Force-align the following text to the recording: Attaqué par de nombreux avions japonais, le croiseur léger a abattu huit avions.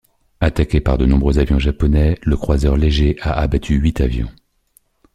Attaqué 0.39 0.81
par 0.81 0.97
de 0.97 1.05
nombreux 1.05 1.37
avions 1.37 1.59
japonais, 1.59 2.17
le 2.23 2.35
croiseur 2.35 2.75
léger 2.75 3.17
a 3.21 3.33
abattu 3.33 3.75
huit 3.75 4.01
avions. 4.01 4.31